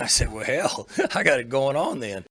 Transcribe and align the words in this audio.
I 0.00 0.06
said, 0.06 0.32
well, 0.32 0.44
hell, 0.44 0.88
I 1.14 1.22
got 1.22 1.40
it 1.40 1.50
going 1.50 1.76
on 1.76 2.00
then. 2.00 2.24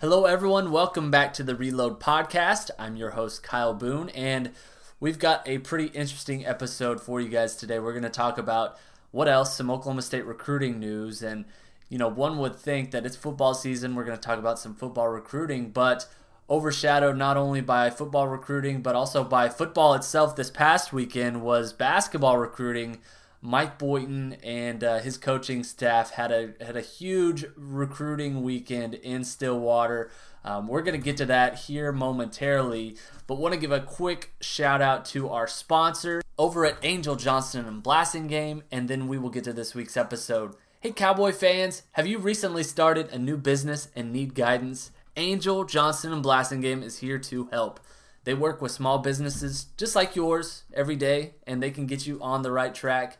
Hello, 0.00 0.24
everyone. 0.26 0.72
Welcome 0.72 1.12
back 1.12 1.32
to 1.34 1.44
the 1.44 1.54
Reload 1.54 2.00
Podcast. 2.00 2.70
I'm 2.80 2.96
your 2.96 3.10
host, 3.10 3.44
Kyle 3.44 3.74
Boone, 3.74 4.08
and 4.08 4.50
we've 5.04 5.18
got 5.18 5.46
a 5.46 5.58
pretty 5.58 5.88
interesting 5.88 6.46
episode 6.46 6.98
for 6.98 7.20
you 7.20 7.28
guys 7.28 7.56
today. 7.56 7.78
We're 7.78 7.92
going 7.92 8.04
to 8.04 8.08
talk 8.08 8.38
about 8.38 8.78
what 9.10 9.28
else, 9.28 9.54
some 9.54 9.70
Oklahoma 9.70 10.00
State 10.00 10.24
recruiting 10.24 10.80
news. 10.80 11.22
And, 11.22 11.44
you 11.90 11.98
know, 11.98 12.08
one 12.08 12.38
would 12.38 12.56
think 12.56 12.90
that 12.92 13.04
it's 13.04 13.14
football 13.14 13.52
season. 13.52 13.94
We're 13.94 14.04
going 14.06 14.16
to 14.16 14.22
talk 14.26 14.38
about 14.38 14.58
some 14.58 14.74
football 14.74 15.08
recruiting, 15.08 15.68
but 15.68 16.08
overshadowed 16.48 17.18
not 17.18 17.36
only 17.36 17.60
by 17.60 17.90
football 17.90 18.28
recruiting, 18.28 18.80
but 18.80 18.94
also 18.94 19.22
by 19.22 19.50
football 19.50 19.92
itself 19.92 20.36
this 20.36 20.50
past 20.50 20.90
weekend 20.90 21.42
was 21.42 21.74
basketball 21.74 22.38
recruiting. 22.38 22.96
Mike 23.42 23.78
Boynton 23.78 24.38
and 24.42 24.82
uh, 24.82 25.00
his 25.00 25.18
coaching 25.18 25.64
staff 25.64 26.12
had 26.12 26.32
a 26.32 26.54
had 26.64 26.78
a 26.78 26.80
huge 26.80 27.44
recruiting 27.58 28.42
weekend 28.42 28.94
in 28.94 29.22
Stillwater. 29.22 30.10
Um, 30.44 30.68
we're 30.68 30.82
going 30.82 30.98
to 30.98 31.04
get 31.04 31.16
to 31.18 31.26
that 31.26 31.60
here 31.60 31.90
momentarily, 31.90 32.96
but 33.26 33.38
want 33.38 33.54
to 33.54 33.60
give 33.60 33.72
a 33.72 33.80
quick 33.80 34.34
shout 34.40 34.82
out 34.82 35.06
to 35.06 35.30
our 35.30 35.46
sponsor 35.46 36.20
over 36.38 36.66
at 36.66 36.76
Angel 36.82 37.16
Johnston 37.16 37.64
and 37.64 37.82
Blasingame, 37.82 38.62
and 38.70 38.88
then 38.88 39.08
we 39.08 39.16
will 39.16 39.30
get 39.30 39.44
to 39.44 39.52
this 39.52 39.74
week's 39.74 39.96
episode. 39.96 40.54
Hey, 40.80 40.92
Cowboy 40.92 41.32
fans, 41.32 41.82
have 41.92 42.06
you 42.06 42.18
recently 42.18 42.62
started 42.62 43.08
a 43.08 43.18
new 43.18 43.38
business 43.38 43.88
and 43.96 44.12
need 44.12 44.34
guidance? 44.34 44.90
Angel 45.16 45.64
Johnston 45.64 46.12
and 46.12 46.24
Blasingame 46.24 46.82
is 46.82 46.98
here 46.98 47.18
to 47.20 47.46
help. 47.46 47.80
They 48.24 48.34
work 48.34 48.60
with 48.60 48.72
small 48.72 48.98
businesses 48.98 49.66
just 49.76 49.96
like 49.96 50.16
yours 50.16 50.64
every 50.74 50.96
day, 50.96 51.34
and 51.46 51.62
they 51.62 51.70
can 51.70 51.86
get 51.86 52.06
you 52.06 52.20
on 52.20 52.42
the 52.42 52.50
right 52.50 52.74
track. 52.74 53.18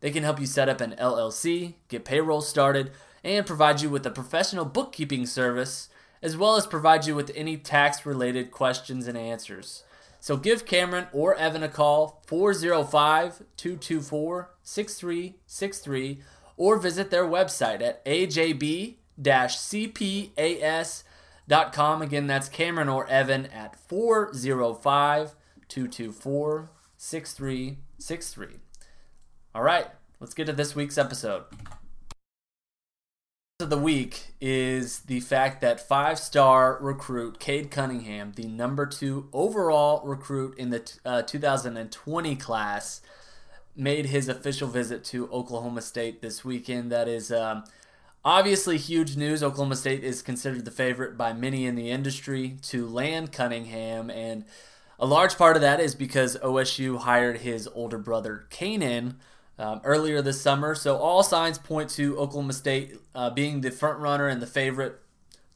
They 0.00 0.10
can 0.10 0.22
help 0.22 0.40
you 0.40 0.46
set 0.46 0.68
up 0.68 0.80
an 0.80 0.94
LLC, 0.98 1.74
get 1.88 2.04
payroll 2.04 2.40
started, 2.40 2.92
and 3.22 3.46
provide 3.46 3.82
you 3.82 3.90
with 3.90 4.06
a 4.06 4.10
professional 4.10 4.64
bookkeeping 4.64 5.26
service, 5.26 5.88
as 6.22 6.36
well 6.36 6.56
as 6.56 6.66
provide 6.66 7.06
you 7.06 7.14
with 7.14 7.32
any 7.34 7.56
tax 7.56 8.06
related 8.06 8.50
questions 8.50 9.08
and 9.08 9.18
answers. 9.18 9.84
So 10.20 10.36
give 10.36 10.64
Cameron 10.64 11.08
or 11.12 11.34
Evan 11.34 11.64
a 11.64 11.68
call, 11.68 12.22
405 12.26 13.42
224 13.56 14.50
6363, 14.62 16.20
or 16.56 16.78
visit 16.78 17.10
their 17.10 17.24
website 17.24 17.82
at 17.82 18.04
ajb 18.04 18.94
cpas.com. 19.20 21.02
Again, 22.02 22.26
that's 22.26 22.48
Cameron 22.48 22.88
or 22.88 23.06
Evan 23.08 23.46
at 23.46 23.76
405 23.76 25.34
224 25.68 26.70
6363. 26.96 28.48
All 29.54 29.62
right, 29.62 29.88
let's 30.20 30.34
get 30.34 30.46
to 30.46 30.52
this 30.52 30.74
week's 30.76 30.98
episode. 30.98 31.44
Of 33.62 33.70
the 33.70 33.78
week 33.78 34.34
is 34.40 35.00
the 35.02 35.20
fact 35.20 35.60
that 35.60 35.86
five 35.86 36.18
star 36.18 36.78
recruit 36.80 37.38
Cade 37.38 37.70
Cunningham, 37.70 38.32
the 38.34 38.48
number 38.48 38.86
two 38.86 39.28
overall 39.32 40.04
recruit 40.04 40.58
in 40.58 40.70
the 40.70 40.92
uh, 41.04 41.22
2020 41.22 42.34
class, 42.36 43.00
made 43.76 44.06
his 44.06 44.28
official 44.28 44.66
visit 44.66 45.04
to 45.04 45.30
Oklahoma 45.30 45.80
State 45.80 46.20
this 46.20 46.44
weekend. 46.44 46.90
That 46.90 47.06
is 47.06 47.30
um, 47.30 47.62
Obviously, 48.24 48.78
huge 48.78 49.16
news. 49.16 49.44
Oklahoma 49.44 49.76
State 49.76 50.02
is 50.02 50.22
considered 50.22 50.64
the 50.64 50.72
favorite 50.72 51.16
by 51.16 51.32
many 51.32 51.64
in 51.64 51.76
the 51.76 51.90
industry 51.90 52.56
to 52.62 52.88
land 52.88 53.30
Cunningham, 53.30 54.10
and 54.10 54.44
a 54.98 55.06
large 55.06 55.36
part 55.38 55.54
of 55.54 55.62
that 55.62 55.78
is 55.78 55.94
because 55.94 56.36
OSU 56.38 56.98
hired 56.98 57.38
his 57.38 57.68
older 57.74 57.98
brother, 57.98 58.46
Cannen, 58.50 59.14
um, 59.58 59.80
earlier 59.84 60.22
this 60.22 60.40
summer. 60.40 60.74
So 60.74 60.96
all 60.96 61.22
signs 61.22 61.58
point 61.58 61.90
to 61.90 62.18
Oklahoma 62.18 62.52
State 62.52 62.96
uh, 63.14 63.30
being 63.30 63.60
the 63.60 63.70
front 63.70 63.98
runner 63.98 64.28
and 64.28 64.40
the 64.40 64.46
favorite 64.46 65.00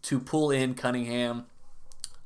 to 0.03 0.21
pull 0.21 0.51
in 0.51 0.75
Cunningham. 0.75 1.47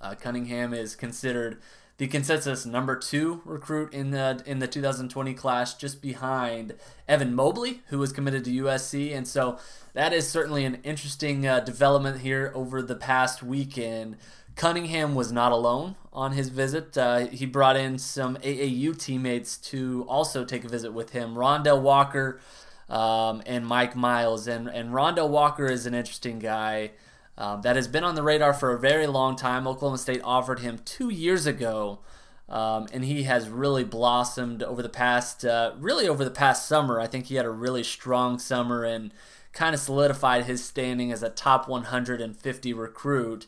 Uh, 0.00 0.14
Cunningham 0.14 0.72
is 0.72 0.94
considered 0.96 1.60
the 2.00 2.06
consensus 2.06 2.64
number 2.64 2.96
two 2.96 3.42
recruit 3.44 3.92
in 3.92 4.10
the 4.10 4.42
in 4.46 4.58
the 4.58 4.66
2020 4.66 5.34
class, 5.34 5.74
just 5.74 6.00
behind 6.00 6.74
Evan 7.06 7.34
Mobley, 7.34 7.82
who 7.88 7.98
was 7.98 8.10
committed 8.10 8.42
to 8.46 8.62
USC, 8.62 9.14
and 9.14 9.28
so 9.28 9.58
that 9.92 10.14
is 10.14 10.26
certainly 10.26 10.64
an 10.64 10.78
interesting 10.82 11.46
uh, 11.46 11.60
development 11.60 12.22
here 12.22 12.52
over 12.54 12.80
the 12.80 12.94
past 12.94 13.42
weekend. 13.42 14.16
Cunningham 14.60 15.14
was 15.14 15.32
not 15.32 15.52
alone 15.52 15.96
on 16.12 16.32
his 16.32 16.50
visit. 16.50 16.98
Uh, 16.98 17.28
he 17.28 17.46
brought 17.46 17.78
in 17.78 17.96
some 17.96 18.36
AAU 18.36 18.94
teammates 18.94 19.56
to 19.56 20.04
also 20.06 20.44
take 20.44 20.64
a 20.64 20.68
visit 20.68 20.92
with 20.92 21.12
him. 21.12 21.34
Rondel 21.34 21.80
Walker 21.80 22.38
um, 22.86 23.42
and 23.46 23.66
Mike 23.66 23.96
Miles, 23.96 24.46
and 24.46 24.68
and 24.68 24.90
Rondel 24.90 25.30
Walker 25.30 25.64
is 25.64 25.86
an 25.86 25.94
interesting 25.94 26.38
guy. 26.38 26.90
Um, 27.38 27.62
that 27.62 27.74
has 27.74 27.88
been 27.88 28.04
on 28.04 28.16
the 28.16 28.22
radar 28.22 28.52
for 28.52 28.74
a 28.74 28.78
very 28.78 29.06
long 29.06 29.34
time. 29.34 29.66
Oklahoma 29.66 29.96
State 29.96 30.20
offered 30.22 30.58
him 30.58 30.78
two 30.84 31.08
years 31.08 31.46
ago, 31.46 32.00
um, 32.46 32.86
and 32.92 33.02
he 33.02 33.22
has 33.22 33.48
really 33.48 33.82
blossomed 33.82 34.62
over 34.62 34.82
the 34.82 34.90
past, 34.90 35.42
uh, 35.42 35.72
really 35.78 36.06
over 36.06 36.22
the 36.22 36.30
past 36.30 36.68
summer. 36.68 37.00
I 37.00 37.06
think 37.06 37.28
he 37.28 37.36
had 37.36 37.46
a 37.46 37.50
really 37.50 37.82
strong 37.82 38.38
summer 38.38 38.84
and 38.84 39.14
kind 39.54 39.74
of 39.74 39.80
solidified 39.80 40.44
his 40.44 40.62
standing 40.62 41.10
as 41.10 41.22
a 41.22 41.30
top 41.30 41.66
150 41.66 42.74
recruit. 42.74 43.46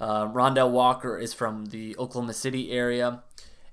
Uh, 0.00 0.26
Rondel 0.28 0.70
Walker 0.70 1.18
is 1.18 1.34
from 1.34 1.66
the 1.66 1.96
Oklahoma 1.98 2.34
City 2.34 2.70
area, 2.70 3.22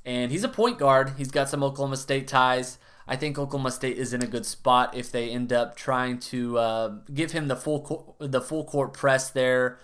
and 0.05 0.31
he's 0.31 0.43
a 0.43 0.49
point 0.49 0.79
guard. 0.79 1.13
He's 1.17 1.31
got 1.31 1.49
some 1.49 1.63
Oklahoma 1.63 1.97
State 1.97 2.27
ties. 2.27 2.77
I 3.07 3.15
think 3.15 3.37
Oklahoma 3.37 3.71
State 3.71 3.97
is 3.97 4.13
in 4.13 4.23
a 4.23 4.27
good 4.27 4.45
spot 4.45 4.95
if 4.95 5.11
they 5.11 5.29
end 5.29 5.53
up 5.53 5.75
trying 5.75 6.17
to 6.19 6.57
uh, 6.57 6.95
give 7.13 7.31
him 7.33 7.47
the 7.47 7.55
full 7.55 7.81
co- 7.81 8.15
the 8.19 8.41
full 8.41 8.65
court 8.65 8.93
press 8.93 9.29
there. 9.29 9.77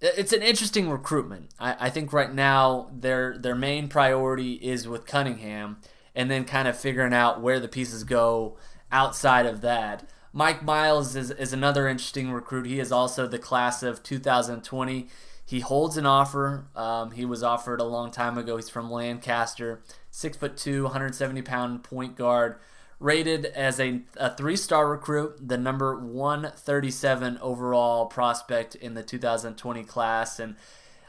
It's 0.00 0.32
an 0.32 0.42
interesting 0.42 0.88
recruitment. 0.88 1.50
I, 1.58 1.86
I 1.86 1.90
think 1.90 2.12
right 2.12 2.32
now 2.32 2.90
their 2.92 3.36
their 3.36 3.56
main 3.56 3.88
priority 3.88 4.54
is 4.54 4.86
with 4.86 5.06
Cunningham, 5.06 5.78
and 6.14 6.30
then 6.30 6.44
kind 6.44 6.68
of 6.68 6.78
figuring 6.78 7.12
out 7.12 7.40
where 7.40 7.58
the 7.58 7.68
pieces 7.68 8.04
go 8.04 8.56
outside 8.92 9.46
of 9.46 9.60
that. 9.62 10.08
Mike 10.32 10.62
Miles 10.62 11.16
is, 11.16 11.30
is 11.30 11.52
another 11.52 11.88
interesting 11.88 12.30
recruit. 12.30 12.66
He 12.66 12.78
is 12.78 12.92
also 12.92 13.26
the 13.26 13.38
class 13.38 13.82
of 13.82 14.02
2020. 14.02 15.08
He 15.44 15.60
holds 15.60 15.96
an 15.96 16.06
offer. 16.06 16.66
Um, 16.76 17.10
he 17.10 17.24
was 17.24 17.42
offered 17.42 17.80
a 17.80 17.84
long 17.84 18.12
time 18.12 18.38
ago. 18.38 18.56
He's 18.56 18.68
from 18.68 18.90
Lancaster 18.90 19.82
six 20.10 20.36
foot 20.36 20.56
two, 20.56 20.84
170 20.84 21.42
pound 21.42 21.82
point 21.82 22.16
guard, 22.16 22.56
rated 23.00 23.46
as 23.46 23.80
a, 23.80 24.02
a 24.16 24.34
three 24.34 24.56
star 24.56 24.88
recruit, 24.88 25.48
the 25.48 25.58
number 25.58 25.98
137 25.98 27.38
overall 27.40 28.06
prospect 28.06 28.74
in 28.76 28.94
the 28.94 29.02
2020 29.02 29.82
class. 29.84 30.38
And 30.38 30.54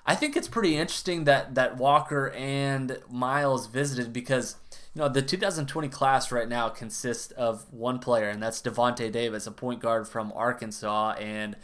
I 0.05 0.15
think 0.15 0.35
it's 0.35 0.47
pretty 0.47 0.75
interesting 0.75 1.25
that, 1.25 1.53
that 1.53 1.77
Walker 1.77 2.31
and 2.31 2.97
Miles 3.09 3.67
visited 3.67 4.11
because 4.11 4.55
you 4.93 5.01
know 5.01 5.07
the 5.07 5.21
2020 5.21 5.87
class 5.87 6.31
right 6.31 6.49
now 6.49 6.69
consists 6.69 7.31
of 7.33 7.71
one 7.71 7.99
player, 7.99 8.27
and 8.27 8.43
that's 8.43 8.61
Davonte 8.61 9.11
Davis, 9.11 9.47
a 9.47 9.51
point 9.51 9.79
guard 9.79 10.07
from 10.07 10.33
Arkansas. 10.35 11.13
And 11.13 11.55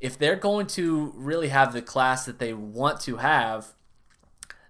if 0.00 0.18
they're 0.18 0.36
going 0.36 0.66
to 0.68 1.12
really 1.14 1.48
have 1.48 1.72
the 1.72 1.82
class 1.82 2.24
that 2.24 2.38
they 2.38 2.54
want 2.54 3.00
to 3.02 3.16
have, 3.16 3.74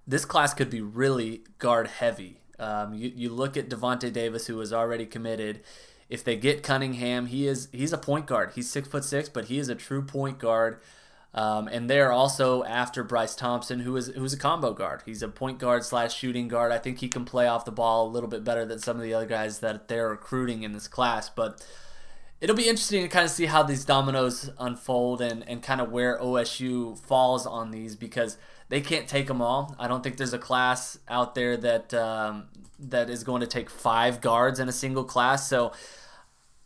this 0.07 0.25
class 0.25 0.55
could 0.55 0.71
be 0.71 0.81
really 0.81 1.43
guard 1.59 1.87
heavy. 1.87 2.41
Um, 2.59 2.95
you, 2.95 3.13
you 3.15 3.31
look 3.31 3.57
at 3.57 3.71
Davonte 3.71 4.13
Davis, 4.13 4.49
who 4.49 4.61
is 4.61 4.73
already 4.73 5.07
committed. 5.07 5.61
If 6.09 6.25
they 6.25 6.37
get 6.37 6.65
Cunningham, 6.65 7.27
he 7.27 7.47
is 7.47 7.69
he's 7.71 7.93
a 7.93 7.99
point 7.99 8.27
guard. 8.27 8.53
He's 8.57 8.69
six 8.69 8.89
foot 8.89 9.05
six, 9.05 9.29
but 9.29 9.45
he 9.45 9.59
is 9.59 9.69
a 9.69 9.77
true 9.77 10.03
point 10.03 10.41
guard. 10.41 10.81
Um, 11.33 11.69
and 11.69 11.89
they're 11.89 12.11
also 12.11 12.65
after 12.65 13.05
Bryce 13.05 13.37
Thompson, 13.37 13.81
who 13.81 13.97
is 13.97 14.09
who's 14.09 14.33
a 14.33 14.39
combo 14.39 14.73
guard. 14.73 15.03
He's 15.07 15.23
a 15.23 15.29
point 15.29 15.59
guard 15.59 15.85
slash 15.85 16.17
shooting 16.17 16.49
guard. 16.49 16.73
I 16.73 16.79
think 16.79 16.99
he 16.99 17.09
can 17.09 17.25
play 17.25 17.47
off 17.47 17.65
the 17.65 17.71
ball 17.71 18.07
a 18.07 18.11
little 18.11 18.29
bit 18.29 18.43
better 18.43 18.65
than 18.65 18.81
some 18.81 18.97
of 18.97 19.03
the 19.03 19.15
other 19.15 19.27
guys 19.27 19.61
that 19.61 19.87
they're 19.87 20.09
recruiting 20.09 20.65
in 20.65 20.73
this 20.73 20.89
class. 20.89 21.29
But 21.29 21.65
it'll 22.41 22.57
be 22.57 22.69
interesting 22.69 23.03
to 23.03 23.09
kind 23.09 23.25
of 23.25 23.31
see 23.31 23.47
how 23.47 23.63
these 23.63 23.85
dominoes 23.85 24.51
unfold 24.59 25.21
and, 25.21 25.49
and 25.49 25.63
kind 25.63 25.81
of 25.81 25.93
where 25.93 26.19
OSU 26.19 26.99
falls 26.99 27.47
on 27.47 27.71
these 27.71 27.95
because 27.95 28.37
they 28.69 28.81
can't 28.81 29.07
take 29.07 29.29
them 29.29 29.41
all. 29.41 29.77
I 29.79 29.87
don't 29.87 30.03
think 30.03 30.17
there's 30.17 30.33
a 30.33 30.39
class 30.39 30.99
out 31.09 31.37
there 31.37 31.57
that 31.59 31.95
um, 31.95 32.49
that 32.81 33.09
is 33.09 33.23
going 33.23 33.41
to 33.41 33.47
take 33.47 33.71
five 33.71 34.21
guards 34.21 34.59
in 34.59 34.69
a 34.69 34.73
single 34.73 35.05
class. 35.05 35.49
So 35.49 35.73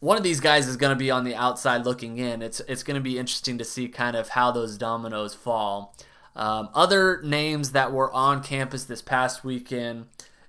one 0.05 0.19
of 0.19 0.23
these 0.23 0.41
guys 0.41 0.69
is 0.69 0.77
going 0.77 0.91
to 0.91 0.99
be 0.99 1.11
on 1.11 1.25
the 1.25 1.35
outside 1.35 1.87
looking 1.87 2.19
in. 2.19 2.43
It's 2.43 2.61
it's 2.69 2.83
going 2.83 2.97
to 2.97 3.01
be 3.01 3.19
interesting 3.19 3.56
to 3.56 3.65
see 3.65 3.89
kind 3.89 4.15
of 4.15 4.29
how 4.29 4.51
those 4.53 4.77
dominoes 4.77 5.35
fall. 5.35 5.97
Um, 6.37 6.69
other 6.75 7.23
names 7.23 7.73
that 7.73 7.91
were 7.91 8.12
on 8.12 8.43
campus 8.43 8.85
this 8.85 9.01
past 9.01 9.45
weekend. 9.45 10.06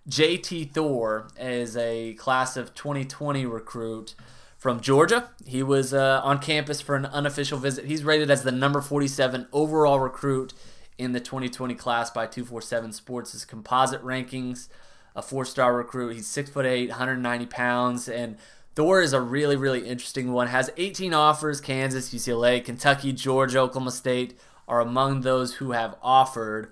JT 0.09 0.73
Thor 0.73 1.29
is 1.39 1.77
a 1.77 2.15
class 2.15 2.57
of 2.57 2.75
2020 2.75 3.45
recruit 3.45 4.13
from 4.57 4.81
Georgia. 4.81 5.29
He 5.45 5.63
was 5.63 5.93
uh, 5.93 6.19
on 6.21 6.39
campus 6.39 6.81
for 6.81 6.97
an 6.97 7.05
unofficial 7.05 7.57
visit. 7.57 7.85
He's 7.85 8.03
rated 8.03 8.29
as 8.29 8.43
the 8.43 8.51
number 8.51 8.81
47 8.81 9.47
overall 9.53 10.01
recruit 10.01 10.53
in 10.97 11.13
the 11.13 11.21
2020 11.21 11.75
class 11.75 12.11
by 12.11 12.25
247 12.25 12.91
Sports' 12.91 13.31
His 13.31 13.45
composite 13.45 14.03
rankings. 14.03 14.67
A 15.15 15.21
four-star 15.21 15.73
recruit. 15.73 16.15
He's 16.15 16.27
six 16.27 16.49
foot 16.49 16.65
eight, 16.65 16.89
190 16.89 17.45
pounds, 17.45 18.09
and 18.09 18.37
Thor 18.75 19.01
is 19.01 19.13
a 19.13 19.21
really, 19.21 19.55
really 19.55 19.87
interesting 19.87 20.33
one. 20.33 20.47
Has 20.47 20.69
18 20.75 21.13
offers. 21.13 21.61
Kansas, 21.61 22.13
UCLA, 22.13 22.63
Kentucky, 22.63 23.13
Georgia, 23.13 23.59
Oklahoma 23.59 23.91
State 23.91 24.37
are 24.67 24.81
among 24.81 25.21
those 25.21 25.55
who 25.55 25.71
have 25.71 25.95
offered. 26.01 26.71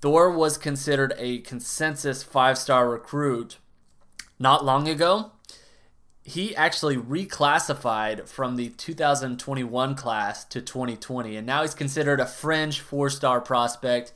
Thor 0.00 0.30
was 0.30 0.58
considered 0.58 1.14
a 1.16 1.38
consensus 1.38 2.22
five-star 2.22 2.88
recruit 2.88 3.58
not 4.38 4.64
long 4.64 4.88
ago. 4.88 5.32
He 6.22 6.54
actually 6.54 6.96
reclassified 6.96 8.28
from 8.28 8.56
the 8.56 8.68
2021 8.68 9.94
class 9.94 10.44
to 10.44 10.60
2020, 10.60 11.36
and 11.36 11.46
now 11.46 11.62
he's 11.62 11.74
considered 11.74 12.20
a 12.20 12.26
fringe 12.26 12.80
four-star 12.80 13.40
prospect. 13.40 14.12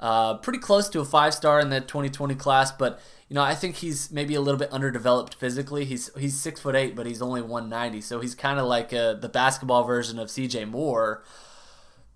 Uh, 0.00 0.38
pretty 0.38 0.58
close 0.58 0.88
to 0.88 1.00
a 1.00 1.04
five-star 1.04 1.60
in 1.60 1.68
the 1.68 1.80
2020 1.80 2.34
class, 2.34 2.72
but 2.72 2.98
you 3.28 3.34
know, 3.34 3.42
I 3.42 3.54
think 3.54 3.76
he's 3.76 4.10
maybe 4.10 4.34
a 4.34 4.40
little 4.40 4.58
bit 4.58 4.70
underdeveloped 4.72 5.34
physically. 5.34 5.84
He's 5.84 6.10
he's 6.18 6.40
six 6.40 6.58
foot 6.58 6.74
eight, 6.74 6.96
but 6.96 7.06
he's 7.06 7.22
only 7.22 7.42
190, 7.42 8.00
so 8.00 8.20
he's 8.20 8.34
kind 8.34 8.58
of 8.58 8.66
like 8.66 8.92
a, 8.92 9.16
the 9.20 9.28
basketball 9.28 9.84
version 9.84 10.18
of 10.18 10.30
C.J. 10.30 10.64
Moore. 10.64 11.22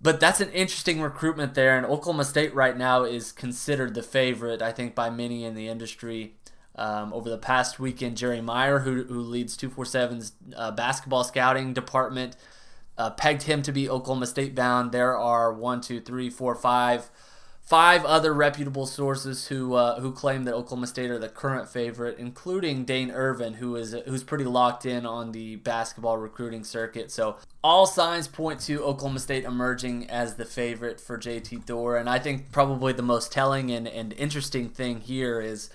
But 0.00 0.19
that's 0.19 0.40
an 0.40 0.50
interesting 0.50 1.00
recruitment 1.00 1.54
there, 1.54 1.76
and 1.76 1.86
Oklahoma 1.86 2.25
State 2.25 2.54
right 2.54 2.76
now 2.76 3.04
is 3.04 3.32
considered 3.32 3.94
the 3.94 4.02
favorite, 4.02 4.60
I 4.60 4.72
think, 4.72 4.94
by 4.94 5.08
many 5.08 5.44
in 5.44 5.54
the 5.54 5.69
industry. 5.69 6.34
Um, 6.76 7.12
over 7.12 7.31
the 7.31 7.38
past 7.38 7.78
weekend, 7.78 8.16
Jerry 8.16 8.40
Meyer, 8.40 8.81
who, 8.81 9.04
who 9.04 9.20
leads 9.20 9.56
247's 9.56 10.32
uh, 10.56 10.72
basketball 10.72 11.22
scouting 11.22 11.72
department, 11.72 12.36
uh, 12.98 13.10
pegged 13.10 13.42
him 13.42 13.62
to 13.62 13.70
be 13.70 13.88
Oklahoma 13.88 14.26
State 14.26 14.56
bound. 14.56 14.90
There 14.90 15.16
are 15.16 15.52
one, 15.52 15.81
two, 15.81 16.00
three, 16.00 16.28
four, 16.28 16.56
five 16.56 17.10
five 17.64 18.05
other 18.05 18.34
reputable 18.34 18.87
sources 18.87 19.49
who 19.49 19.75
uh, 19.75 19.99
who 20.00 20.12
claim 20.12 20.44
that 20.44 20.55
Oklahoma 20.55 20.87
State 20.87 21.11
are 21.11 21.19
the 21.19 21.28
current 21.28 21.69
favorite, 21.69 22.19
including 22.19 22.84
Dane 22.84 23.11
Irvin, 23.11 23.55
who 23.55 23.75
is 23.76 23.96
who's 24.06 24.22
pretty 24.22 24.44
locked 24.44 24.84
in 24.84 25.06
on 25.06 25.32
the 25.32 25.56
basketball 25.56 26.19
recruiting 26.19 26.62
circuit. 26.62 27.11
So 27.11 27.37
all 27.62 27.87
signs 27.87 28.28
point 28.28 28.61
to 28.61 28.84
Oklahoma 28.84 29.19
State 29.19 29.44
emerging 29.44 30.11
as 30.11 30.34
the 30.34 30.44
favorite 30.44 31.00
for 31.00 31.19
JT 31.19 31.64
Thor, 31.64 31.96
and 31.96 32.08
I 32.08 32.19
think 32.19 32.52
probably 32.52 32.93
the 32.93 33.02
most 33.02 33.32
telling 33.32 33.70
and, 33.70 33.88
and 33.88 34.12
interesting 34.12 34.69
thing 34.69 35.00
here 35.00 35.40
is 35.40 35.70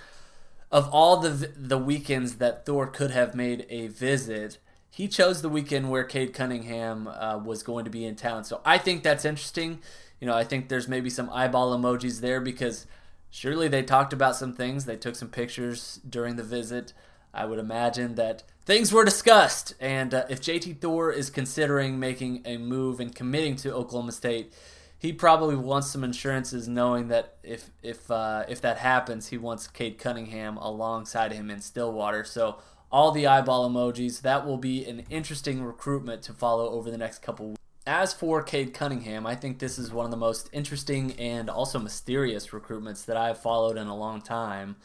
of 0.71 0.88
all 0.89 1.18
the 1.18 1.51
the 1.57 1.77
weekends 1.77 2.35
that 2.35 2.65
Thor 2.65 2.85
could 2.88 3.12
have 3.12 3.33
made 3.33 3.65
a 3.69 3.88
visit. 3.88 4.59
He 4.92 5.07
chose 5.07 5.42
the 5.42 5.50
weekend 5.50 5.89
where 5.89 6.03
Cade 6.03 6.33
Cunningham 6.33 7.07
uh, 7.07 7.38
was 7.38 7.63
going 7.63 7.85
to 7.85 7.92
be 7.92 8.06
in 8.06 8.15
town. 8.15 8.44
So 8.44 8.59
I 8.65 8.77
think 8.77 9.01
that's 9.01 9.24
interesting 9.24 9.80
you 10.19 10.27
know, 10.27 10.36
I 10.36 10.44
think 10.44 10.69
there's 10.69 10.88
maybe 10.88 11.10
some 11.10 11.30
eyeball 11.30 11.77
emojis 11.77 12.21
there 12.21 12.42
because 12.42 12.86
surely 13.30 13.68
they 13.68 13.83
talked 13.83 14.13
about 14.13 14.36
some 14.36 14.54
things. 14.54 14.86
They 14.86 14.98
took 14.98 15.16
some 15.16 15.30
pictures 15.30 16.00
during 16.07 16.36
the 16.36 16.44
visit. 16.44 16.94
I 17.33 17.45
would 17.45 17.60
imagine 17.60 18.16
that 18.16 18.44
things 18.66 18.92
were 18.92 19.06
discussed. 19.06 19.75
And 19.80 20.13
uh, 20.13 20.25
if 20.30 20.42
JT 20.42 20.80
Thor 20.80 21.12
is 21.12 21.30
considering 21.30 22.00
making 22.00 22.42
a 22.45 22.57
move 22.57 23.00
and 23.00 23.13
committing 23.13 23.56
to 23.57 23.74
Oklahoma 23.74 24.12
State, 24.12 24.54
he 24.98 25.13
probably 25.13 25.56
wants 25.56 25.89
some 25.89 26.04
insurances, 26.04 26.68
knowing 26.68 27.07
that 27.07 27.38
if 27.42 27.69
if 27.81 28.12
uh, 28.12 28.44
if 28.50 28.60
that 28.62 28.80
happens, 28.80 29.27
he 29.27 29.38
wants 29.38 29.68
Cade 29.68 29.98
Cunningham 29.98 30.57
alongside 30.57 31.31
him 31.31 31.50
in 31.50 31.62
Stillwater. 31.62 32.25
So 32.25 32.57
all 32.92 33.12
the 33.12 33.27
eyeball 33.27 33.69
emojis. 33.69 34.21
That 34.21 34.45
will 34.45 34.57
be 34.57 34.86
an 34.86 35.06
interesting 35.10 35.63
recruitment 35.63 36.24
to 36.24 36.33
follow 36.33 36.69
over 36.69 36.89
the 36.92 36.98
next 36.98 37.21
couple 37.21 37.50
weeks. 37.50 37.58
As 37.89 38.13
for 38.13 38.44
Cade 38.44 38.75
Cunningham, 38.75 39.25
I 39.25 39.33
think 39.33 39.57
this 39.57 39.80
is 39.80 39.91
one 39.91 40.06
of 40.06 40.12
the 40.12 40.15
most 40.15 40.47
interesting 40.53 41.13
and 41.13 41.50
also 41.50 41.80
mysterious 41.80 42.50
recruitments 42.50 43.03
that 43.06 43.18
I've 43.18 43.41
followed 43.41 43.77
in 43.77 43.88
a 43.88 43.95
long 43.95 44.21
time. 44.21 44.75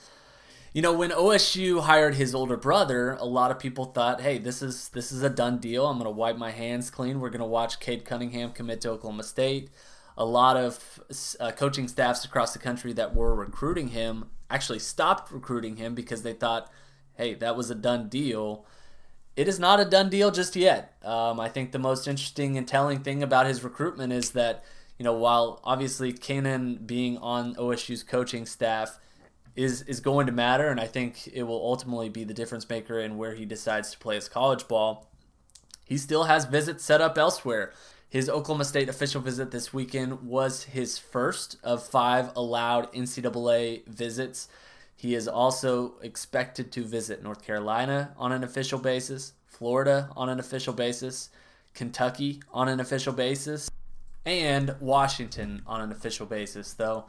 You 0.73 0.81
know, 0.81 0.95
when 0.95 1.11
OSU 1.11 1.83
hired 1.83 2.15
his 2.15 2.35
older 2.35 2.57
brother, 2.57 3.19
a 3.21 3.27
lot 3.27 3.51
of 3.51 3.59
people 3.59 3.85
thought, 3.85 4.23
"Hey, 4.23 4.39
this 4.39 4.63
is 4.63 4.89
this 4.89 5.13
is 5.13 5.23
a 5.23 5.29
done 5.29 5.59
deal. 5.59 5.87
I'm 5.87 5.99
going 5.99 6.07
to 6.07 6.11
wipe 6.11 6.39
my 6.39 6.51
hands 6.51 6.89
clean. 6.89 7.21
We're 7.21 7.29
going 7.29 7.41
to 7.41 7.45
watch 7.47 7.79
Cade 7.79 8.07
Cunningham 8.07 8.53
commit 8.53 8.81
to 8.81 8.93
Oklahoma 8.93 9.25
State." 9.25 9.69
A 10.17 10.25
lot 10.25 10.57
of 10.57 10.99
uh, 11.39 11.53
coaching 11.53 11.89
staffs 11.89 12.25
across 12.25 12.55
the 12.55 12.59
country 12.59 12.95
that 12.95 13.15
were 13.15 13.35
recruiting 13.35 13.89
him 13.89 14.31
actually 14.49 14.79
stopped 14.79 15.31
recruiting 15.31 15.77
him 15.77 15.95
because 15.95 16.23
they 16.23 16.33
thought, 16.33 16.73
"Hey, 17.19 17.35
that 17.35 17.55
was 17.55 17.71
a 17.71 17.75
done 17.75 18.09
deal." 18.09 18.65
It 19.37 19.49
is 19.49 19.59
not 19.59 19.81
a 19.81 19.85
done 19.85 20.11
deal 20.11 20.31
just 20.31 20.55
yet. 20.55 20.97
Um, 21.03 21.41
I 21.41 21.49
think 21.49 21.73
the 21.73 21.79
most 21.79 22.07
interesting 22.07 22.57
and 22.57 22.69
telling 22.69 23.03
thing 23.03 23.23
about 23.23 23.47
his 23.47 23.65
recruitment 23.65 24.13
is 24.13 24.31
that, 24.31 24.65
you 24.99 25.05
know, 25.05 25.15
while 25.15 25.61
obviously 25.65 26.13
Cannen 26.13 26.87
being 26.87 27.19
on 27.19 27.55
OSU's 27.57 28.05
coaching 28.05 28.47
staff 28.47 28.99
is 29.57 29.83
is 29.83 30.01
going 30.01 30.27
to 30.27 30.33
matter, 30.33 30.69
and 30.69 30.81
I 30.81 30.87
think 30.87 31.29
it 31.33 31.45
will 31.45 31.61
ultimately 31.65 32.09
be 32.09 32.25
the 32.25 32.35
difference 32.35 32.69
maker 32.69 32.99
in 32.99 33.17
where 33.17 33.35
he 33.35 33.45
decides 33.45 33.91
to 33.93 33.99
play 33.99 34.17
his 34.17 34.29
college 34.29 34.67
ball. 34.69 35.09
He 35.85 35.97
still 35.97 36.25
has 36.25 36.45
visits 36.45 36.85
set 36.85 37.01
up 37.01 37.19
elsewhere. 37.19 37.73
His 38.09 38.29
Oklahoma 38.29 38.65
State 38.65 38.89
official 38.89 39.21
visit 39.21 39.51
this 39.51 39.73
weekend 39.73 40.23
was 40.23 40.65
his 40.65 40.99
first 40.99 41.57
of 41.65 41.83
five 41.85 42.31
allowed 42.37 42.93
NCAA 42.93 43.87
visits. 43.87 44.49
He 45.05 45.15
is 45.15 45.29
also 45.29 45.97
expected 46.01 46.73
to 46.73 46.83
visit 46.83 47.23
North 47.23 47.45
Carolina 47.45 48.15
on 48.17 48.33
an 48.33 48.43
official 48.43 48.79
basis, 48.79 49.35
Florida 49.47 50.09
on 50.17 50.31
an 50.31 50.41
official 50.41 50.73
basis, 50.73 51.29
Kentucky 51.75 52.41
on 52.51 52.71
an 52.71 52.81
official 52.81 53.13
basis, 53.13 53.71
and 54.25 54.75
Washington 54.81 55.61
on 55.67 55.83
an 55.83 55.93
official 55.93 56.25
basis, 56.25 56.73
though. 56.73 57.05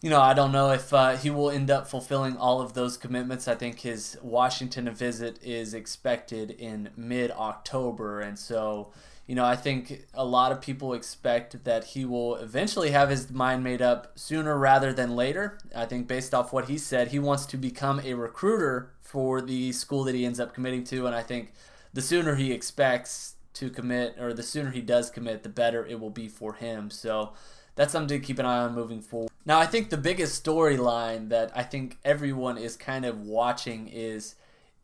You 0.00 0.08
know, 0.08 0.22
I 0.22 0.32
don't 0.32 0.50
know 0.50 0.70
if 0.70 0.94
uh, 0.94 1.18
he 1.18 1.28
will 1.28 1.50
end 1.50 1.70
up 1.70 1.88
fulfilling 1.88 2.38
all 2.38 2.62
of 2.62 2.72
those 2.72 2.96
commitments. 2.96 3.48
I 3.48 3.54
think 3.54 3.80
his 3.80 4.16
Washington 4.22 4.88
visit 4.94 5.38
is 5.42 5.74
expected 5.74 6.52
in 6.52 6.88
mid 6.96 7.30
October, 7.32 8.22
and 8.22 8.38
so 8.38 8.94
you 9.26 9.34
know, 9.34 9.44
I 9.44 9.56
think 9.56 10.06
a 10.12 10.24
lot 10.24 10.52
of 10.52 10.60
people 10.60 10.92
expect 10.92 11.64
that 11.64 11.84
he 11.84 12.04
will 12.04 12.36
eventually 12.36 12.90
have 12.90 13.08
his 13.08 13.30
mind 13.30 13.64
made 13.64 13.80
up 13.80 14.18
sooner 14.18 14.58
rather 14.58 14.92
than 14.92 15.16
later. 15.16 15.58
I 15.74 15.86
think 15.86 16.06
based 16.06 16.34
off 16.34 16.52
what 16.52 16.68
he 16.68 16.76
said, 16.76 17.08
he 17.08 17.18
wants 17.18 17.46
to 17.46 17.56
become 17.56 18.00
a 18.00 18.14
recruiter 18.14 18.92
for 19.00 19.40
the 19.40 19.72
school 19.72 20.04
that 20.04 20.14
he 20.14 20.26
ends 20.26 20.40
up 20.40 20.52
committing 20.52 20.84
to, 20.84 21.06
and 21.06 21.14
I 21.14 21.22
think 21.22 21.52
the 21.92 22.02
sooner 22.02 22.34
he 22.34 22.52
expects 22.52 23.36
to 23.54 23.70
commit 23.70 24.16
or 24.18 24.34
the 24.34 24.42
sooner 24.42 24.70
he 24.70 24.82
does 24.82 25.10
commit, 25.10 25.42
the 25.42 25.48
better 25.48 25.86
it 25.86 26.00
will 26.00 26.10
be 26.10 26.28
for 26.28 26.54
him. 26.54 26.90
So 26.90 27.32
that's 27.76 27.92
something 27.92 28.20
to 28.20 28.26
keep 28.26 28.38
an 28.38 28.46
eye 28.46 28.58
on 28.58 28.74
moving 28.74 29.00
forward. 29.00 29.30
Now, 29.46 29.58
I 29.58 29.66
think 29.66 29.90
the 29.90 29.96
biggest 29.96 30.44
storyline 30.44 31.28
that 31.28 31.52
I 31.54 31.62
think 31.62 31.98
everyone 32.04 32.58
is 32.58 32.76
kind 32.76 33.04
of 33.04 33.20
watching 33.20 33.88
is 33.88 34.34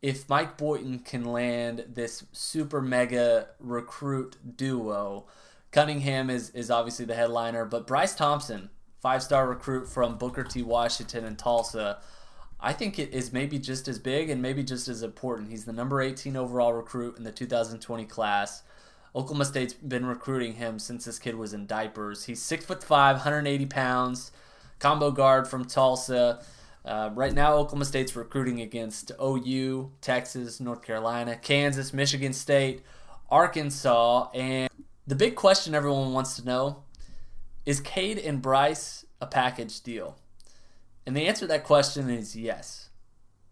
if 0.03 0.29
Mike 0.29 0.57
Boynton 0.57 1.01
can 1.01 1.25
land 1.25 1.85
this 1.89 2.25
super 2.33 2.81
mega 2.81 3.49
recruit 3.59 4.37
duo, 4.57 5.27
Cunningham 5.73 6.31
is, 6.31 6.51
is 6.51 6.71
obviously 6.71 7.05
the 7.05 7.15
headliner, 7.15 7.65
but 7.65 7.87
Bryce 7.87 8.15
Thompson, 8.15 8.71
five 8.99 9.23
star 9.23 9.49
recruit 9.49 9.89
from 9.89 10.17
Booker 10.17 10.45
T. 10.45 10.63
Washington 10.63 11.25
and 11.25 11.39
Tulsa, 11.39 11.99
I 12.59 12.73
think 12.73 12.99
it 12.99 13.13
is 13.13 13.33
maybe 13.33 13.59
just 13.59 13.89
as 13.89 13.99
big 13.99 14.29
and 14.31 14.43
maybe 14.43 14.63
just 14.63 14.89
as 14.89 15.03
important. 15.03 15.51
He's 15.51 15.65
the 15.65 15.73
number 15.73 16.01
18 16.01 16.37
overall 16.37 16.73
recruit 16.73 17.17
in 17.17 17.25
the 17.25 17.33
2020 17.33 18.05
class. 18.05 18.63
Oklahoma 19.15 19.45
State's 19.45 19.73
been 19.73 20.07
recruiting 20.07 20.55
him 20.55 20.79
since 20.79 21.05
this 21.05 21.19
kid 21.19 21.35
was 21.35 21.53
in 21.53 21.67
diapers. 21.67 22.25
He's 22.25 22.43
six 22.43 22.65
foot 22.65 22.83
five, 22.83 23.17
180 23.17 23.67
pounds, 23.67 24.31
combo 24.79 25.11
guard 25.11 25.49
from 25.49 25.65
Tulsa. 25.65 26.43
Uh, 26.85 27.11
right 27.15 27.35
now, 27.35 27.55
Oklahoma 27.55 27.85
State's 27.85 28.17
recruiting 28.17 28.61
against 28.61 29.13
OU, 29.23 29.93
Texas, 30.01 30.61
North 30.61 30.83
Carolina, 30.83 31.37
Kansas, 31.37 31.93
Michigan 31.93 32.33
State, 32.33 32.83
Arkansas, 33.31 34.31
and 34.35 34.71
the 35.07 35.15
big 35.15 35.35
question 35.35 35.75
everyone 35.75 36.13
wants 36.13 36.37
to 36.37 36.45
know 36.45 36.85
is 37.67 37.81
Cade 37.81 38.19
and 38.19 38.41
Bryce 38.41 39.05
a 39.21 39.27
package 39.27 39.81
deal? 39.83 40.17
And 41.07 41.17
the 41.17 41.27
answer 41.27 41.41
to 41.41 41.47
that 41.49 41.65
question 41.65 42.09
is 42.09 42.35
yes. 42.35 42.89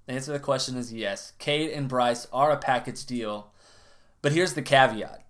The 0.07 0.15
answer 0.15 0.27
to 0.27 0.39
the 0.39 0.45
question 0.45 0.77
is 0.77 0.93
yes. 0.93 1.33
Cade 1.39 1.71
and 1.71 1.89
Bryce 1.89 2.27
are 2.33 2.51
a 2.51 2.57
package 2.57 3.05
deal, 3.05 3.53
but 4.23 4.33
here's 4.33 4.55
the 4.55 4.63
caveat 4.63 5.25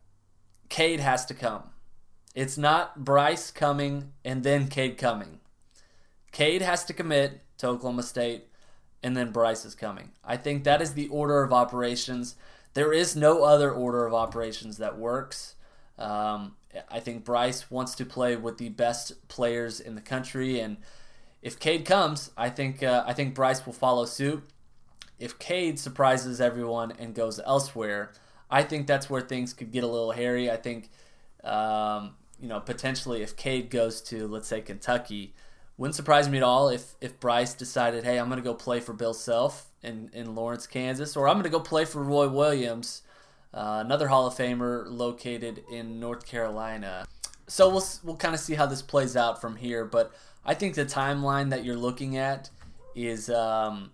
Cade 0.68 1.00
has 1.00 1.26
to 1.26 1.34
come. 1.34 1.64
It's 2.34 2.56
not 2.56 3.04
Bryce 3.04 3.50
coming 3.50 4.12
and 4.24 4.44
then 4.44 4.68
Cade 4.68 4.98
coming. 4.98 5.40
Cade 6.30 6.62
has 6.62 6.84
to 6.84 6.92
commit 6.92 7.40
to 7.58 7.68
Oklahoma 7.68 8.02
State, 8.02 8.48
and 9.02 9.16
then 9.16 9.30
Bryce 9.30 9.64
is 9.64 9.74
coming. 9.74 10.10
I 10.24 10.36
think 10.36 10.64
that 10.64 10.82
is 10.82 10.94
the 10.94 11.08
order 11.08 11.42
of 11.42 11.52
operations. 11.52 12.36
There 12.74 12.92
is 12.92 13.16
no 13.16 13.44
other 13.44 13.70
order 13.70 14.06
of 14.06 14.14
operations 14.14 14.78
that 14.78 14.98
works. 14.98 15.54
Um, 15.98 16.56
I 16.90 17.00
think 17.00 17.24
Bryce 17.24 17.70
wants 17.70 17.94
to 17.96 18.04
play 18.04 18.36
with 18.36 18.58
the 18.58 18.68
best 18.68 19.28
players 19.28 19.80
in 19.80 19.94
the 19.94 20.00
country, 20.00 20.60
and 20.60 20.76
if 21.42 21.58
Cade 21.58 21.84
comes, 21.84 22.30
I 22.36 22.50
think 22.50 22.82
uh, 22.82 23.04
I 23.06 23.12
think 23.12 23.34
Bryce 23.34 23.64
will 23.64 23.72
follow 23.72 24.04
suit. 24.04 24.42
If 25.18 25.38
Cade 25.38 25.78
surprises 25.78 26.40
everyone 26.40 26.92
and 26.92 27.14
goes 27.14 27.40
elsewhere, 27.40 28.12
I 28.50 28.62
think 28.62 28.86
that's 28.86 29.10
where 29.10 29.20
things 29.20 29.52
could 29.52 29.72
get 29.72 29.84
a 29.84 29.86
little 29.86 30.12
hairy. 30.12 30.50
I 30.50 30.56
think, 30.56 30.90
um, 31.42 32.14
you 32.40 32.48
know, 32.48 32.60
potentially 32.60 33.22
if 33.22 33.36
Cade 33.36 33.70
goes 33.70 34.00
to, 34.02 34.28
let's 34.28 34.48
say, 34.48 34.60
Kentucky, 34.60 35.34
wouldn't 35.78 35.94
surprise 35.94 36.28
me 36.28 36.36
at 36.36 36.42
all 36.42 36.68
if, 36.68 36.94
if 37.00 37.18
Bryce 37.18 37.54
decided, 37.54 38.04
hey, 38.04 38.18
I'm 38.18 38.28
going 38.28 38.38
to 38.38 38.44
go 38.44 38.52
play 38.52 38.80
for 38.80 38.92
Bill 38.92 39.14
Self 39.14 39.70
in, 39.82 40.10
in 40.12 40.34
Lawrence, 40.34 40.66
Kansas, 40.66 41.16
or 41.16 41.28
I'm 41.28 41.36
going 41.36 41.44
to 41.44 41.50
go 41.50 41.60
play 41.60 41.84
for 41.84 42.02
Roy 42.02 42.28
Williams, 42.28 43.02
uh, 43.54 43.82
another 43.84 44.08
Hall 44.08 44.26
of 44.26 44.34
Famer 44.34 44.84
located 44.88 45.62
in 45.70 45.98
North 45.98 46.26
Carolina. 46.26 47.06
So 47.46 47.70
we'll, 47.70 47.84
we'll 48.02 48.16
kind 48.16 48.34
of 48.34 48.40
see 48.40 48.54
how 48.54 48.66
this 48.66 48.82
plays 48.82 49.16
out 49.16 49.40
from 49.40 49.56
here. 49.56 49.84
But 49.86 50.12
I 50.44 50.52
think 50.52 50.74
the 50.74 50.84
timeline 50.84 51.50
that 51.50 51.64
you're 51.64 51.76
looking 51.76 52.18
at 52.18 52.50
is 52.94 53.30
um, 53.30 53.92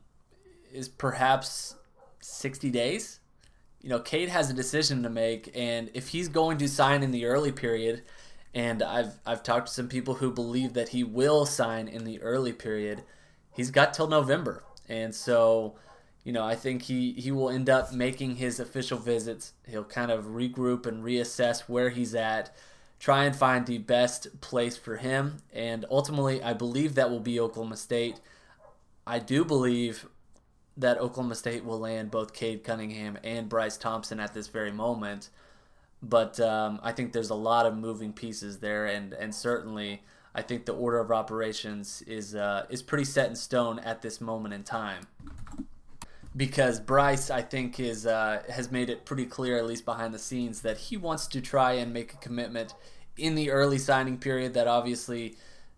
is 0.73 0.89
perhaps 0.89 1.77
60 2.21 2.71
days 2.71 3.21
you 3.85 3.91
know, 3.91 3.99
Cade 3.99 4.31
has 4.31 4.49
a 4.49 4.55
decision 4.55 5.03
to 5.03 5.11
make, 5.11 5.51
and 5.55 5.91
if 5.93 6.09
he's 6.09 6.29
going 6.29 6.57
to 6.57 6.67
sign 6.67 7.03
in 7.03 7.11
the 7.11 7.27
early 7.27 7.53
period, 7.53 8.03
and 8.55 8.83
I've 8.83 9.19
I've 9.27 9.43
talked 9.43 9.67
to 9.67 9.73
some 9.73 9.89
people 9.89 10.15
who 10.15 10.31
believe 10.31 10.75
that 10.75 10.91
he 10.91 11.03
will 11.05 11.45
sign 11.45 11.89
in 11.89 12.05
the 12.05 12.23
early 12.23 12.53
period, 12.53 13.03
he's 13.53 13.71
got 13.71 13.93
till 13.93 14.07
November, 14.07 14.65
and 14.89 15.15
so, 15.15 15.75
you 16.23 16.33
know, 16.33 16.45
I 16.45 16.55
think 16.55 16.83
he 16.83 17.13
he 17.13 17.33
will 17.33 17.51
end 17.51 17.69
up 17.69 17.93
making 17.93 18.37
his 18.37 18.61
official 18.61 18.99
visits. 18.99 19.53
He'll 19.67 19.85
kind 19.85 20.11
of 20.11 20.27
regroup 20.27 20.87
and 20.87 21.03
reassess 21.05 21.63
where 21.63 21.91
he's 21.91 22.15
at, 22.15 22.55
try 23.01 23.25
and 23.25 23.35
find 23.35 23.67
the 23.67 23.79
best 23.79 24.41
place 24.41 24.77
for 24.77 24.97
him, 24.97 25.39
and 25.53 25.85
ultimately, 25.91 26.43
I 26.43 26.53
believe 26.53 26.95
that 26.95 27.11
will 27.11 27.21
be 27.21 27.41
Oklahoma 27.41 27.77
State. 27.77 28.21
I 29.07 29.19
do 29.19 29.45
believe 29.45 30.07
that 30.77 30.99
Oklahoma 30.99 31.35
State 31.35 31.65
will 31.65 31.79
land 31.79 32.11
both 32.11 32.33
Cade 32.33 32.65
Cunningham 32.65 33.19
and 33.23 33.49
Bryce 33.49 33.77
Thompson 33.77 34.19
at 34.19 34.35
this 34.35 34.49
very 34.49 34.73
moment. 34.73 35.31
But 36.07 36.39
um, 36.41 36.81
I 36.83 36.93
think 36.93 37.13
there's 37.13 37.31
a 37.31 37.35
lot 37.35 37.65
of 37.67 37.77
moving 37.77 38.13
pieces 38.13 38.59
there, 38.59 38.87
and, 38.87 39.15
and 39.15 39.35
certainly 39.35 40.03
I 40.35 40.43
think 40.43 40.67
the 40.67 40.75
order 40.75 40.99
of 40.99 41.11
operations 41.11 42.03
is 42.03 42.35
uh, 42.35 42.67
is 42.69 42.83
pretty 42.83 43.05
set 43.05 43.31
in 43.31 43.37
stone 43.37 43.79
at 43.79 44.03
this 44.03 44.21
moment 44.21 44.53
in 44.55 44.65
time. 44.65 45.07
Because 46.37 46.81
Bryce, 46.81 47.31
I 47.31 47.43
think, 47.43 47.81
is 47.81 48.07
uh, 48.07 48.43
has 48.51 48.71
made 48.71 48.91
it 48.91 49.07
pretty 49.07 49.25
clear, 49.25 49.57
at 49.57 49.67
least 49.67 49.85
behind 49.85 50.13
the 50.13 50.19
scenes, 50.19 50.61
that 50.63 50.77
he 50.77 50.97
wants 50.97 51.27
to 51.29 51.41
try 51.41 51.75
and 51.75 51.93
make 51.93 52.13
a 52.13 52.17
commitment 52.17 52.75
in 53.17 53.35
the 53.35 53.51
early 53.51 53.79
signing 53.79 54.19
period. 54.19 54.55
That 54.55 54.67
obviously 54.67 55.37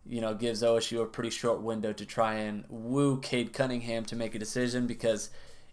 you 0.09 0.21
know, 0.21 0.35
gives 0.35 0.63
OSU 0.63 1.03
a 1.03 1.07
pretty 1.07 1.31
short 1.31 1.61
window 1.61 1.93
to 1.93 2.07
try 2.07 2.35
and 2.35 2.65
woo 2.69 3.19
Cade 3.21 3.53
Cunningham 3.53 4.05
to 4.07 4.17
make 4.17 4.35
a 4.35 4.39
decision 4.39 4.87
because 4.87 5.31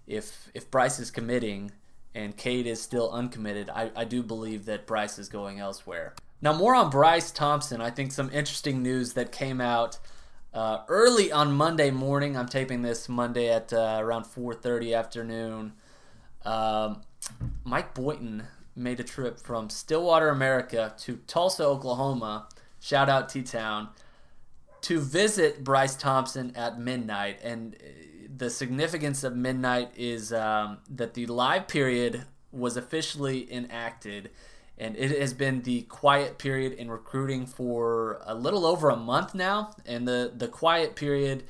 if 0.07 0.49
if 0.53 0.69
Bryce 0.71 0.99
is 0.99 1.11
committing 1.11 1.71
and 2.15 2.35
Cade 2.35 2.67
is 2.67 2.81
still 2.81 3.11
uncommitted, 3.11 3.69
I, 3.69 3.91
I 3.95 4.05
do 4.05 4.21
believe 4.21 4.65
that 4.65 4.85
Bryce 4.85 5.17
is 5.17 5.29
going 5.29 5.59
elsewhere. 5.59 6.13
Now, 6.41 6.53
more 6.53 6.75
on 6.75 6.89
Bryce 6.89 7.31
Thompson. 7.31 7.81
I 7.81 7.89
think 7.89 8.11
some 8.11 8.29
interesting 8.31 8.83
news 8.83 9.13
that 9.13 9.31
came 9.31 9.61
out 9.61 9.97
uh, 10.53 10.79
early 10.87 11.31
on 11.31 11.53
Monday 11.53 11.89
morning. 11.89 12.37
I'm 12.37 12.47
taping 12.47 12.81
this 12.81 13.07
Monday 13.07 13.49
at 13.49 13.71
uh, 13.71 13.97
around 13.99 14.25
4:30 14.25 14.97
afternoon. 14.97 15.73
Um, 16.45 17.01
Mike 17.63 17.93
Boynton 17.93 18.43
made 18.75 18.99
a 18.99 19.03
trip 19.03 19.39
from 19.39 19.69
Stillwater, 19.69 20.29
America, 20.29 20.93
to 20.99 21.17
Tulsa, 21.27 21.63
Oklahoma. 21.63 22.47
Shout 22.79 23.09
out 23.09 23.29
T 23.29 23.41
Town 23.41 23.89
to 24.81 24.99
visit 24.99 25.63
Bryce 25.63 25.95
Thompson 25.95 26.51
at 26.55 26.77
midnight. 26.77 27.39
And 27.41 27.77
the 28.35 28.49
significance 28.49 29.23
of 29.23 29.35
midnight 29.35 29.91
is 29.95 30.33
um, 30.33 30.79
that 30.89 31.13
the 31.13 31.25
live 31.27 31.67
period 31.67 32.25
was 32.51 32.77
officially 32.77 33.51
enacted. 33.51 34.31
And 34.77 34.95
it 34.95 35.19
has 35.19 35.33
been 35.33 35.61
the 35.61 35.83
quiet 35.83 36.39
period 36.39 36.73
in 36.73 36.89
recruiting 36.89 37.45
for 37.45 38.19
a 38.25 38.33
little 38.33 38.65
over 38.65 38.89
a 38.89 38.95
month 38.95 39.35
now. 39.35 39.75
And 39.85 40.07
the, 40.07 40.31
the 40.35 40.47
quiet 40.47 40.95
period 40.95 41.43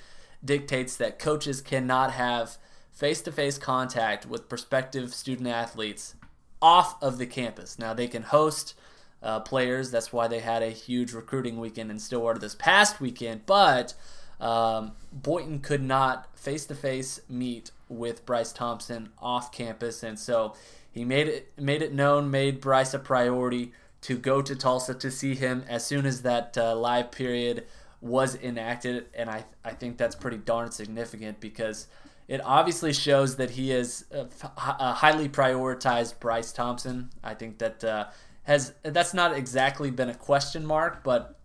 dictates 0.43 0.97
that 0.97 1.19
coaches 1.19 1.61
cannot 1.61 2.11
have 2.11 2.57
face 2.91 3.21
to 3.21 3.31
face 3.31 3.57
contact 3.57 4.25
with 4.25 4.49
prospective 4.49 5.13
student 5.13 5.47
athletes 5.47 6.15
off 6.61 7.01
of 7.01 7.17
the 7.17 7.25
campus. 7.25 7.79
Now, 7.79 7.93
they 7.93 8.07
can 8.07 8.23
host 8.23 8.75
uh, 9.21 9.39
players. 9.39 9.89
That's 9.89 10.11
why 10.11 10.27
they 10.27 10.39
had 10.39 10.61
a 10.61 10.69
huge 10.69 11.13
recruiting 11.13 11.59
weekend 11.59 11.91
in 11.91 11.99
Stillwater 11.99 12.39
this 12.39 12.55
past 12.55 12.99
weekend. 12.99 13.45
But 13.45 13.93
um, 14.39 14.93
Boynton 15.11 15.59
could 15.59 15.83
not 15.83 16.37
face 16.37 16.65
to 16.67 16.75
face 16.75 17.21
meet 17.29 17.71
with 17.89 18.25
Bryce 18.25 18.51
Thompson 18.51 19.09
off 19.19 19.51
campus, 19.51 20.03
and 20.03 20.19
so 20.19 20.55
he 20.91 21.05
made 21.05 21.27
it 21.27 21.53
made 21.57 21.81
it 21.81 21.93
known, 21.93 22.29
made 22.31 22.61
Bryce 22.61 22.93
a 22.93 22.99
priority 22.99 23.71
to 24.01 24.17
go 24.17 24.41
to 24.41 24.55
Tulsa 24.55 24.93
to 24.95 25.09
see 25.09 25.35
him 25.35 25.63
as 25.67 25.85
soon 25.85 26.05
as 26.05 26.23
that 26.23 26.57
uh, 26.57 26.75
live 26.75 27.11
period 27.11 27.65
was 28.01 28.35
enacted, 28.35 29.05
and 29.13 29.29
I 29.29 29.45
I 29.63 29.71
think 29.71 29.97
that's 29.97 30.15
pretty 30.15 30.37
darn 30.37 30.71
significant 30.71 31.39
because 31.39 31.87
it 32.27 32.41
obviously 32.43 32.93
shows 32.93 33.35
that 33.37 33.51
he 33.51 33.71
is 33.71 34.05
uh, 34.13 34.25
highly 34.57 35.29
prioritized 35.29 36.19
Bryce 36.19 36.51
Thompson. 36.51 37.09
I 37.23 37.33
think 37.33 37.59
that 37.59 37.83
uh, 37.83 38.07
has 38.43 38.73
that's 38.83 39.13
not 39.13 39.35
exactly 39.35 39.91
been 39.91 40.09
a 40.09 40.15
question 40.15 40.65
mark, 40.65 41.03
but 41.03 41.39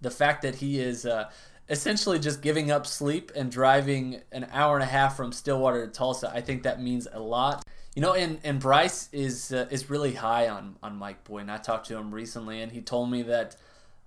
the 0.00 0.10
fact 0.10 0.42
that 0.42 0.56
he 0.56 0.78
is 0.78 1.04
uh, 1.04 1.30
essentially 1.68 2.18
just 2.18 2.40
giving 2.40 2.70
up 2.70 2.86
sleep 2.86 3.30
and 3.36 3.50
driving 3.50 4.22
an 4.32 4.46
hour 4.52 4.74
and 4.76 4.82
a 4.82 4.86
half 4.86 5.16
from 5.16 5.32
Stillwater 5.32 5.86
to 5.86 5.92
Tulsa, 5.92 6.30
I 6.34 6.40
think 6.40 6.62
that 6.62 6.80
means 6.80 7.06
a 7.12 7.20
lot. 7.20 7.64
You 7.94 8.02
know, 8.02 8.14
and, 8.14 8.38
and 8.44 8.60
Bryce 8.60 9.08
is 9.12 9.52
uh, 9.52 9.66
is 9.70 9.90
really 9.90 10.14
high 10.14 10.48
on 10.48 10.76
on 10.82 10.96
Mike 10.96 11.24
Boynton. 11.24 11.50
I 11.50 11.58
talked 11.58 11.88
to 11.88 11.96
him 11.96 12.14
recently, 12.14 12.62
and 12.62 12.70
he 12.70 12.80
told 12.80 13.10
me 13.10 13.22
that 13.22 13.56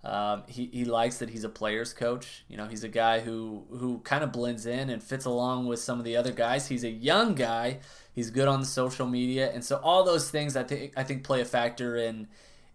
um, 0.04 0.44
he, 0.48 0.70
he 0.74 0.86
likes 0.86 1.20
that 1.20 1.30
he's 1.30 1.44
a 1.44 1.50
player's 1.50 1.94
coach. 1.94 2.44
You 2.48 2.58
know, 2.58 2.68
he's 2.68 2.84
a 2.84 2.90
guy 2.90 3.20
who 3.20 3.66
who 3.70 4.00
kind 4.00 4.24
of 4.24 4.32
blends 4.32 4.66
in 4.66 4.90
and 4.90 5.04
fits 5.04 5.26
along 5.26 5.68
with 5.68 5.80
some 5.80 6.00
of 6.00 6.06
the 6.06 6.16
other 6.16 6.32
guys. 6.32 6.68
He's 6.68 6.84
a 6.84 6.90
young 6.90 7.36
guy. 7.36 7.80
He's 8.14 8.30
good 8.30 8.48
on 8.48 8.62
the 8.62 8.66
social 8.66 9.08
media, 9.08 9.52
and 9.52 9.64
so 9.64 9.78
all 9.84 10.04
those 10.04 10.30
things 10.32 10.56
I 10.56 10.64
think 10.64 10.94
I 10.96 11.04
think 11.04 11.24
play 11.24 11.42
a 11.42 11.46
factor 11.46 11.98
in 11.98 12.28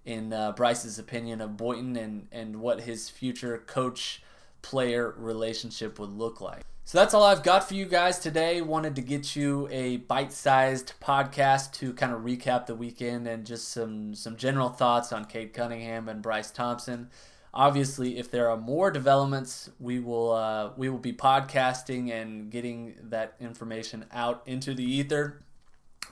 in 0.05 0.33
uh, 0.33 0.53
Bryce's 0.53 0.99
opinion 0.99 1.41
of 1.41 1.57
Boynton 1.57 1.97
and 1.97 2.29
and 2.31 2.61
what 2.61 2.83
his 2.83 3.09
future 3.09 3.59
coach 3.67 4.23
player 4.67 5.15
relationship 5.17 5.99
would 6.01 6.11
look 6.11 6.41
like. 6.41 6.63
So 6.85 6.99
that's 6.99 7.15
all 7.15 7.23
I've 7.23 7.45
got 7.45 7.69
for 7.69 7.75
you 7.75 7.85
guys 7.85 8.19
today. 8.19 8.61
Wanted 8.61 8.97
to 8.97 9.03
get 9.03 9.37
you 9.37 9.69
a 9.71 9.99
bite-sized 9.99 10.95
podcast 11.01 11.73
to 11.75 11.93
kind 11.93 12.13
of 12.13 12.23
recap 12.23 12.67
the 12.67 12.75
weekend 12.75 13.29
and 13.29 13.47
just 13.47 13.69
some 13.69 14.15
some 14.15 14.37
general 14.37 14.69
thoughts 14.69 15.13
on 15.13 15.25
Cade 15.25 15.53
Cunningham 15.53 16.09
and 16.09 16.21
Bryce 16.21 16.51
Thompson. 16.51 17.11
Obviously, 17.55 18.19
if 18.19 18.31
there 18.31 18.51
are 18.51 18.57
more 18.57 18.91
developments, 18.91 19.71
we 19.79 20.01
will 20.01 20.33
uh, 20.33 20.71
we 20.77 20.89
will 20.89 20.99
be 20.99 21.13
podcasting 21.13 22.11
and 22.11 22.51
getting 22.51 22.97
that 23.03 23.35
information 23.41 24.05
out 24.13 24.43
into 24.47 24.75
the 24.75 24.85
ether 24.85 25.43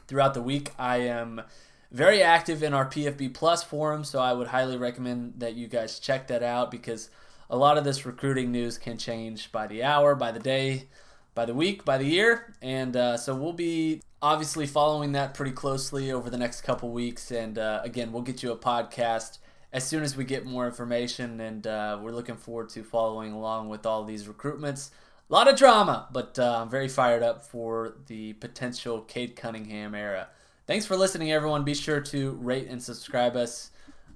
throughout 0.07 0.35
the 0.35 0.43
week. 0.43 0.71
I 0.79 0.99
am 0.99 1.43
very 1.91 2.23
active 2.23 2.63
in 2.63 2.75
our 2.75 2.87
PFB 2.87 3.35
Plus 3.35 3.63
forum, 3.63 4.03
so 4.05 4.19
I 4.19 4.33
would 4.33 4.49
highly 4.49 4.77
recommend 4.77 5.35
that 5.39 5.55
you 5.55 5.69
guys 5.69 6.01
check 6.01 6.27
that 6.29 6.43
out 6.43 6.73
because 6.73 7.11
a 7.51 7.57
lot 7.57 7.79
of 7.79 7.85
this 7.85 8.07
recruiting 8.07 8.51
news 8.53 8.79
can 8.79 8.99
change 8.99 9.53
by 9.53 9.67
the 9.67 9.83
hour, 9.83 10.15
by 10.15 10.33
the 10.33 10.41
day, 10.41 10.89
by 11.35 11.45
the 11.45 11.55
week, 11.55 11.85
by 11.85 11.99
the 11.99 12.05
year. 12.05 12.55
And 12.63 12.97
uh, 12.97 13.17
so 13.17 13.35
we'll 13.35 13.53
be 13.53 14.01
obviously 14.23 14.67
following 14.67 15.13
that 15.13 15.35
pretty 15.35 15.53
closely 15.53 16.11
over 16.11 16.31
the 16.31 16.39
next 16.39 16.63
couple 16.63 16.91
weeks. 16.91 17.31
And 17.31 17.59
uh, 17.59 17.81
again, 17.85 18.13
we'll 18.13 18.23
get 18.23 18.43
you 18.43 18.53
a 18.53 18.57
podcast 18.57 19.39
as 19.73 19.87
soon 19.87 20.03
as 20.03 20.17
we 20.17 20.25
get 20.25 20.47
more 20.47 20.67
information. 20.67 21.41
And 21.41 21.67
uh, 21.67 21.99
we're 22.01 22.13
looking 22.13 22.37
forward 22.37 22.69
to 22.71 22.83
following 22.83 23.33
along 23.33 23.69
with 23.69 23.85
all 23.85 24.05
these 24.05 24.25
recruitments. 24.25 24.91
A 25.29 25.33
lot 25.33 25.49
of 25.49 25.57
drama, 25.57 26.07
but 26.13 26.39
uh, 26.39 26.61
I'm 26.61 26.69
very 26.69 26.89
fired 26.89 27.23
up 27.23 27.45
for 27.45 27.95
the 28.07 28.35
potential 28.35 29.01
Cade 29.01 29.37
Cunningham 29.37 29.95
era. 29.95 30.29
Thanks 30.67 30.87
for 30.87 30.97
listening, 30.97 31.33
everyone. 31.33 31.65
Be 31.65 31.75
sure 31.75 32.01
to 32.01 32.33
rate 32.33 32.69
and 32.69 32.83
subscribe 32.83 33.35
us 33.35 33.71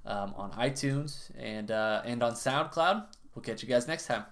um, 0.08 0.34
on 0.36 0.50
iTunes 0.52 1.30
and 1.38 1.70
uh, 1.70 2.02
and 2.04 2.22
on 2.22 2.32
SoundCloud. 2.32 3.04
We'll 3.34 3.42
catch 3.42 3.62
you 3.62 3.68
guys 3.68 3.86
next 3.86 4.06
time. 4.06 4.24